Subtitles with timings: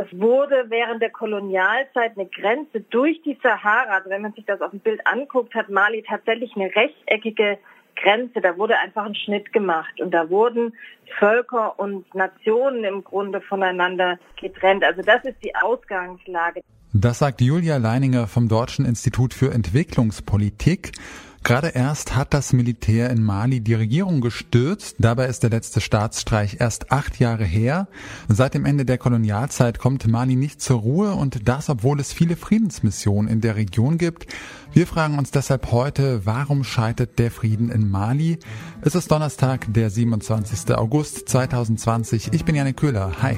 [0.00, 4.60] Es wurde während der Kolonialzeit eine Grenze durch die Sahara, also wenn man sich das
[4.60, 7.58] auf dem Bild anguckt, hat Mali tatsächlich eine rechteckige
[7.96, 8.40] Grenze.
[8.40, 10.72] Da wurde einfach ein Schnitt gemacht und da wurden
[11.18, 14.84] Völker und Nationen im Grunde voneinander getrennt.
[14.84, 16.62] Also das ist die Ausgangslage.
[16.92, 20.92] Das sagt Julia Leininger vom Deutschen Institut für Entwicklungspolitik.
[21.42, 24.96] Gerade erst hat das Militär in Mali die Regierung gestürzt.
[24.98, 27.88] Dabei ist der letzte Staatsstreich erst acht Jahre her.
[28.28, 32.36] Seit dem Ende der Kolonialzeit kommt Mali nicht zur Ruhe und das, obwohl es viele
[32.36, 34.26] Friedensmissionen in der Region gibt.
[34.72, 38.38] Wir fragen uns deshalb heute, warum scheitert der Frieden in Mali?
[38.82, 40.76] Es ist Donnerstag, der 27.
[40.76, 42.32] August 2020.
[42.32, 43.22] Ich bin Janik Köhler.
[43.22, 43.36] Hi.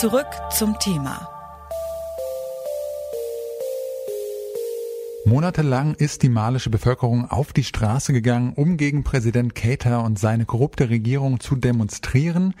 [0.00, 1.39] Zurück zum Thema.
[5.30, 10.44] Monatelang ist die malische Bevölkerung auf die Straße gegangen, um gegen Präsident Keita und seine
[10.44, 12.52] korrupte Regierung zu demonstrieren.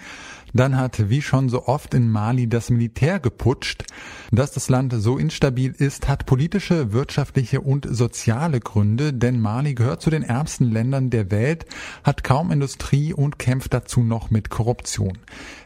[0.52, 3.84] Dann hat, wie schon so oft in Mali, das Militär geputscht.
[4.32, 10.02] Dass das Land so instabil ist, hat politische, wirtschaftliche und soziale Gründe, denn Mali gehört
[10.02, 11.66] zu den ärmsten Ländern der Welt,
[12.04, 15.18] hat kaum Industrie und kämpft dazu noch mit Korruption.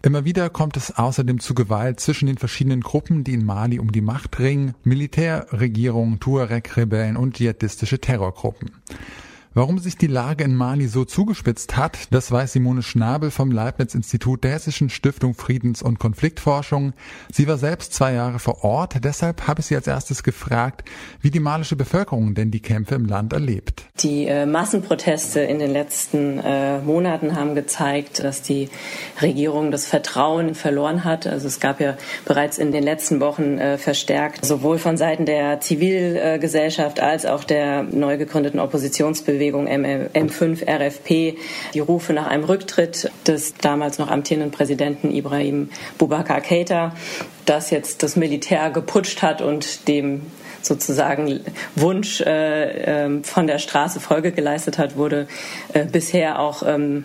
[0.03, 3.93] Immer wieder kommt es außerdem zu Gewalt zwischen den verschiedenen Gruppen, die in Mali um
[3.93, 6.19] die Macht ringen, Militärregierung,
[6.95, 8.71] Tuareg-Rebellen und dschihadistische Terrorgruppen.
[9.57, 14.43] Warum sich die Lage in Mali so zugespitzt hat, das weiß Simone Schnabel vom Leibniz-Institut
[14.43, 16.93] der Hessischen Stiftung Friedens- und Konfliktforschung.
[17.33, 20.83] Sie war selbst zwei Jahre vor Ort, deshalb habe ich sie als erstes gefragt,
[21.21, 23.85] wie die malische Bevölkerung denn die Kämpfe im Land erlebt.
[24.01, 28.71] Die äh, Massenproteste in den letzten äh, Monaten haben gezeigt, dass die
[29.23, 31.29] Regierung das Vertrauen verloren hat.
[31.29, 35.61] Also es gab ja bereits in den letzten Wochen äh, verstärkt sowohl von Seiten der
[35.61, 41.37] Zivilgesellschaft als auch der neu gegründeten Oppositionsbewegung Bewegung M5 RFP
[41.75, 45.69] die Rufe nach einem Rücktritt des damals noch amtierenden Präsidenten Ibrahim
[45.99, 46.95] Boubacar Keita,
[47.45, 50.23] das jetzt das Militär geputscht hat und dem
[50.63, 51.41] sozusagen
[51.77, 55.29] Wunsch äh, äh, von der Straße Folge geleistet hat, wurde
[55.75, 57.05] äh, bisher auch ähm,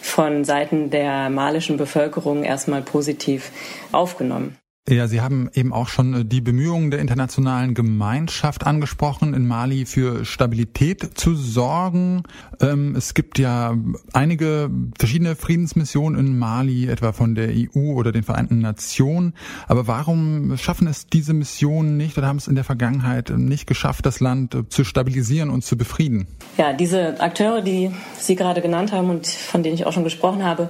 [0.00, 3.50] von Seiten der malischen Bevölkerung erstmal positiv
[3.92, 4.56] aufgenommen.
[4.86, 9.86] Ja, Sie haben eben auch schon äh, die Bemühungen der internationalen Gemeinschaft angesprochen, in Mali
[9.86, 12.24] für Stabilität zu sorgen.
[12.60, 13.78] Ähm, es gibt ja
[14.12, 14.68] einige
[14.98, 19.32] verschiedene Friedensmissionen in Mali, etwa von der EU oder den Vereinten Nationen.
[19.68, 24.04] Aber warum schaffen es diese Missionen nicht oder haben es in der Vergangenheit nicht geschafft,
[24.04, 26.26] das Land äh, zu stabilisieren und zu befrieden?
[26.58, 30.44] Ja, diese Akteure, die Sie gerade genannt haben und von denen ich auch schon gesprochen
[30.44, 30.68] habe,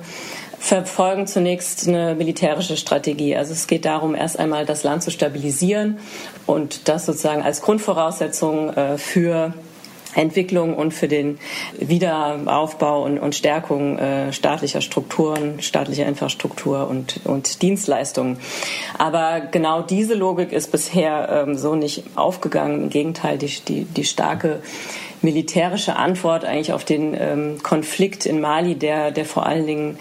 [0.64, 3.36] verfolgen zunächst eine militärische Strategie.
[3.36, 5.98] Also es geht darum, erst einmal das Land zu stabilisieren
[6.47, 9.52] und das sozusagen als Grundvoraussetzung äh, für
[10.14, 11.38] Entwicklung und für den
[11.78, 18.38] Wiederaufbau und, Stärkung äh, staatlicher Strukturen, staatlicher Infrastruktur und, und Dienstleistungen.
[18.96, 22.84] Aber genau diese Logik ist bisher ähm, so nicht aufgegangen.
[22.84, 24.62] Im Gegenteil, die, die, die starke
[25.20, 29.98] militärische Antwort eigentlich auf den ähm, Konflikt in Mali, der, der vor allen Dingen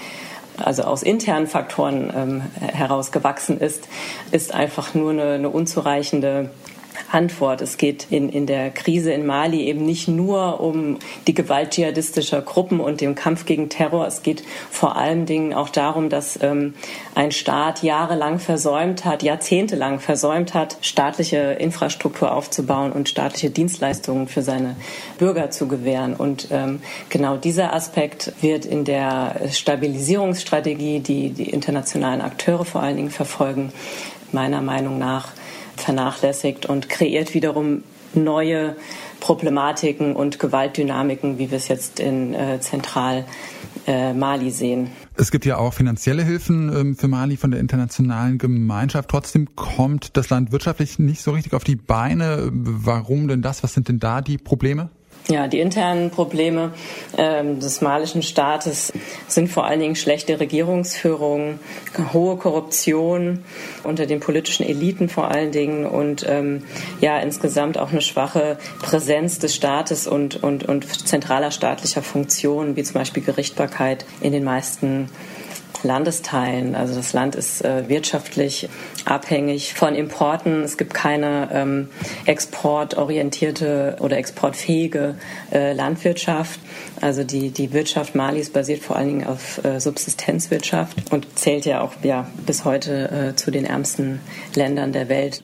[0.57, 3.87] also aus internen Faktoren ähm, herausgewachsen ist,
[4.31, 6.49] ist einfach nur eine, eine unzureichende
[7.11, 7.61] Antwort.
[7.61, 12.41] Es geht in, in der Krise in Mali eben nicht nur um die Gewalt dschihadistischer
[12.41, 14.07] Gruppen und den Kampf gegen Terror.
[14.07, 16.73] Es geht vor allen Dingen auch darum, dass ähm,
[17.15, 24.41] ein Staat jahrelang versäumt hat, jahrzehntelang versäumt hat, staatliche Infrastruktur aufzubauen und staatliche Dienstleistungen für
[24.41, 24.75] seine
[25.17, 26.15] Bürger zu gewähren.
[26.15, 32.97] Und ähm, genau dieser Aspekt wird in der Stabilisierungsstrategie, die die internationalen Akteure vor allen
[32.97, 33.71] Dingen verfolgen,
[34.31, 35.29] meiner Meinung nach
[35.77, 37.83] vernachlässigt und kreiert wiederum
[38.15, 38.75] neue
[39.19, 43.25] Problematiken und Gewaltdynamiken, wie wir es jetzt in äh, Zentral
[43.87, 44.91] äh, Mali sehen.
[45.15, 49.09] Es gibt ja auch finanzielle Hilfen ähm, für Mali von der internationalen Gemeinschaft.
[49.09, 52.49] Trotzdem kommt das Land wirtschaftlich nicht so richtig auf die Beine.
[52.51, 53.63] Warum denn das?
[53.63, 54.89] Was sind denn da die Probleme?
[55.29, 56.73] Ja, die internen Probleme
[57.17, 58.91] ähm, des malischen Staates
[59.27, 61.59] sind vor allen Dingen schlechte Regierungsführung,
[62.11, 63.45] hohe Korruption
[63.83, 66.63] unter den politischen Eliten vor allen Dingen und ähm,
[66.99, 72.83] ja insgesamt auch eine schwache Präsenz des Staates und, und, und zentraler staatlicher Funktionen, wie
[72.83, 75.07] zum Beispiel Gerichtbarkeit in den meisten
[75.83, 76.75] Landesteilen.
[76.75, 78.69] Also das Land ist äh, wirtschaftlich
[79.05, 80.63] abhängig von Importen.
[80.63, 81.89] Es gibt keine ähm,
[82.25, 85.15] exportorientierte oder exportfähige
[85.51, 86.59] äh, Landwirtschaft.
[87.01, 91.81] Also die, die Wirtschaft Malis basiert vor allen Dingen auf äh, Subsistenzwirtschaft und zählt ja
[91.81, 94.19] auch ja, bis heute äh, zu den ärmsten
[94.55, 95.43] Ländern der Welt.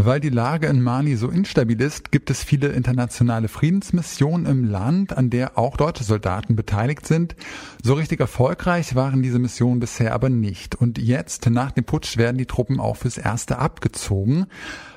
[0.00, 5.16] Weil die Lage in Mali so instabil ist, gibt es viele internationale Friedensmissionen im Land,
[5.16, 7.34] an der auch deutsche Soldaten beteiligt sind.
[7.82, 10.76] So richtig erfolgreich waren diese Missionen bisher aber nicht.
[10.76, 14.46] Und jetzt, nach dem Putsch, werden die Truppen auch fürs Erste abgezogen.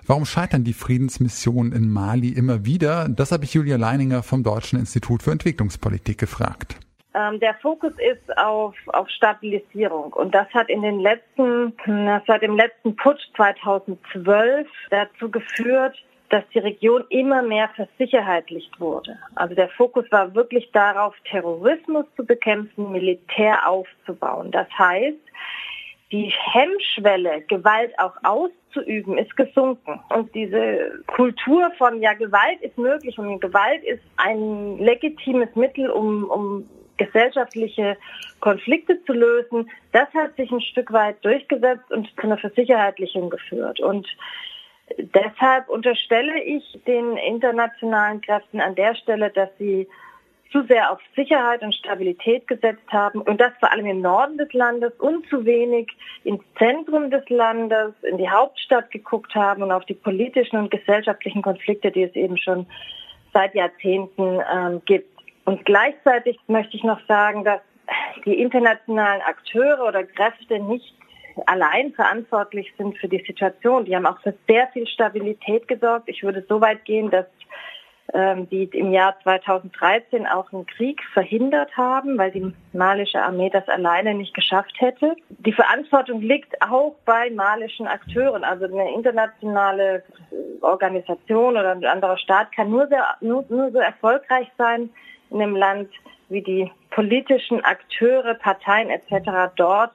[0.05, 3.09] Warum scheitern die Friedensmissionen in Mali immer wieder?
[3.09, 6.75] Das habe ich Julia Leininger vom Deutschen Institut für Entwicklungspolitik gefragt.
[7.13, 11.73] Ähm, der Fokus ist auf, auf Stabilisierung und das hat in den letzten,
[12.25, 15.97] seit dem letzten Putsch 2012 dazu geführt,
[16.29, 19.17] dass die Region immer mehr versicherheitlicht wurde.
[19.35, 24.49] Also der Fokus war wirklich darauf, Terrorismus zu bekämpfen, Militär aufzubauen.
[24.51, 25.17] Das heißt,
[26.13, 29.99] die Hemmschwelle, Gewalt auch auszuüben, ist gesunken.
[30.15, 36.23] Und diese Kultur von, ja, Gewalt ist möglich und Gewalt ist ein legitimes Mittel, um,
[36.29, 36.65] um
[37.05, 37.97] gesellschaftliche
[38.39, 43.79] Konflikte zu lösen, das hat sich ein Stück weit durchgesetzt und zu einer Versicherheitlichung geführt.
[43.79, 44.07] Und
[44.97, 49.87] deshalb unterstelle ich den internationalen Kräften an der Stelle, dass sie
[50.51, 54.51] zu sehr auf Sicherheit und Stabilität gesetzt haben und das vor allem im Norden des
[54.51, 55.87] Landes und zu wenig
[56.25, 61.41] ins Zentrum des Landes, in die Hauptstadt geguckt haben und auf die politischen und gesellschaftlichen
[61.41, 62.65] Konflikte, die es eben schon
[63.33, 65.10] seit Jahrzehnten ähm, gibt.
[65.51, 67.59] Und gleichzeitig möchte ich noch sagen, dass
[68.23, 70.95] die internationalen Akteure oder Kräfte nicht
[71.45, 73.83] allein verantwortlich sind für die Situation.
[73.83, 76.07] Die haben auch für sehr viel Stabilität gesorgt.
[76.07, 77.25] Ich würde so weit gehen, dass
[78.13, 83.67] ähm, die im Jahr 2013 auch einen Krieg verhindert haben, weil die malische Armee das
[83.67, 85.17] alleine nicht geschafft hätte.
[85.27, 88.45] Die Verantwortung liegt auch bei malischen Akteuren.
[88.45, 90.03] Also eine internationale
[90.61, 94.91] Organisation oder ein anderer Staat kann nur, sehr, nur, nur so erfolgreich sein,
[95.31, 95.89] in einem Land,
[96.29, 99.51] wie die politischen Akteure, Parteien etc.
[99.55, 99.91] dort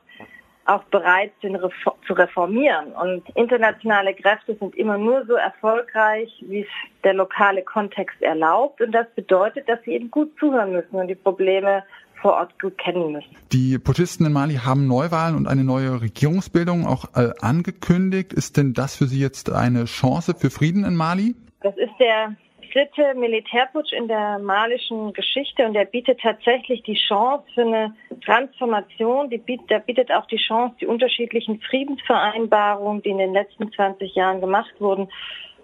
[0.67, 1.59] auch bereit sind
[2.07, 2.93] zu reformieren.
[2.93, 6.69] Und internationale Kräfte sind immer nur so erfolgreich, wie es
[7.05, 8.81] der lokale Kontext erlaubt.
[8.81, 11.85] Und das bedeutet, dass sie eben gut zuhören müssen und die Probleme
[12.21, 13.37] vor Ort gut kennen müssen.
[13.53, 18.33] Die Putschisten in Mali haben Neuwahlen und eine neue Regierungsbildung auch äh, angekündigt.
[18.33, 21.37] Ist denn das für Sie jetzt eine Chance für Frieden in Mali?
[21.61, 22.35] Das ist der
[22.77, 29.31] dritte Militärputsch in der malischen Geschichte und der bietet tatsächlich die Chance für eine Transformation.
[29.31, 34.15] Die bietet, der bietet auch die Chance, die unterschiedlichen Friedensvereinbarungen, die in den letzten 20
[34.15, 35.09] Jahren gemacht wurden,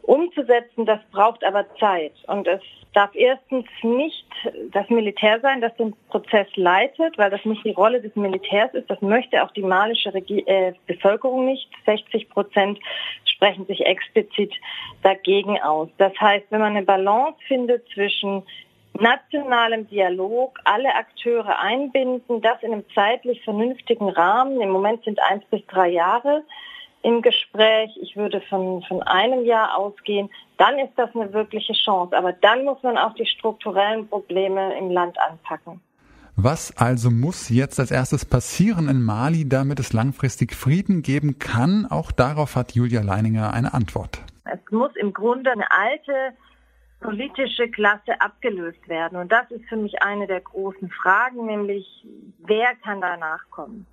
[0.02, 0.87] umzusetzen.
[0.87, 2.12] Das braucht aber Zeit.
[2.26, 2.60] Und es
[2.93, 4.26] darf erstens nicht
[4.72, 8.90] das Militär sein, das den Prozess leitet, weil das nicht die Rolle des Militärs ist.
[8.90, 11.69] Das möchte auch die malische Regie äh, Bevölkerung nicht.
[11.87, 12.78] 60 Prozent
[13.25, 14.52] sprechen sich explizit
[15.02, 15.88] dagegen aus.
[15.99, 18.43] Das heißt, wenn man eine Balance findet zwischen
[18.94, 25.44] nationalem Dialog, alle Akteure einbinden, das in einem zeitlich vernünftigen Rahmen, im Moment sind eins
[25.46, 26.43] bis drei Jahre,
[27.02, 32.16] im Gespräch, ich würde von, von einem Jahr ausgehen, dann ist das eine wirkliche Chance.
[32.16, 35.81] Aber dann muss man auch die strukturellen Probleme im Land anpacken.
[36.37, 41.87] Was also muss jetzt als erstes passieren in Mali, damit es langfristig Frieden geben kann?
[41.87, 44.20] Auch darauf hat Julia Leininger eine Antwort.
[44.44, 46.32] Es muss im Grunde eine alte
[47.00, 49.19] politische Klasse abgelöst werden.
[49.19, 52.06] Und das ist für mich eine der großen Fragen, nämlich
[52.38, 53.87] wer kann danach kommen?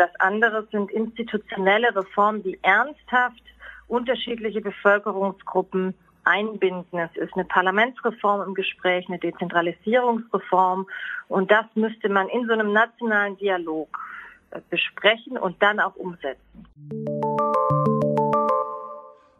[0.00, 3.42] Das andere sind institutionelle Reformen, die ernsthaft
[3.86, 5.92] unterschiedliche Bevölkerungsgruppen
[6.24, 6.98] einbinden.
[6.98, 10.86] Es ist eine Parlamentsreform im Gespräch, eine Dezentralisierungsreform
[11.28, 13.90] und das müsste man in so einem nationalen Dialog
[14.70, 16.64] besprechen und dann auch umsetzen.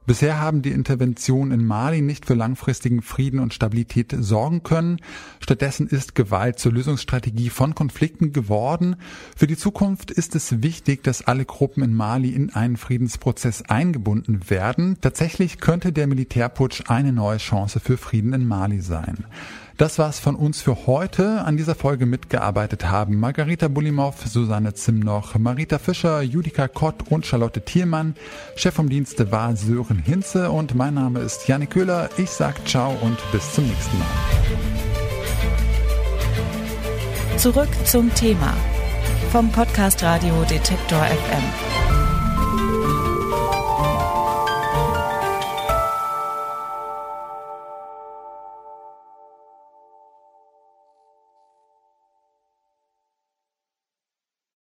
[0.06, 5.00] Bisher haben die Interventionen in Mali nicht für langfristigen Frieden und Stabilität sorgen können.
[5.40, 8.96] Stattdessen ist Gewalt zur Lösungsstrategie von Konflikten geworden.
[9.36, 14.48] Für die Zukunft ist es wichtig, dass alle Gruppen in Mali in einen Friedensprozess eingebunden
[14.48, 14.96] werden.
[15.00, 19.26] Tatsächlich könnte der Militärputsch eine neue Chance für Frieden in Mali sein.
[19.80, 21.42] Das war's von uns für heute.
[21.42, 27.62] An dieser Folge mitgearbeitet haben Margarita Bulimov, Susanne Zimnoch, Marita Fischer, Judika Kott und Charlotte
[27.62, 28.14] Thielmann.
[28.56, 32.10] Chef vom Dienste war Sören Hinze und mein Name ist Janik Köhler.
[32.18, 34.06] Ich sag ciao und bis zum nächsten Mal.
[37.38, 38.52] Zurück zum Thema
[39.32, 41.89] vom Podcast Radio Detektor FM.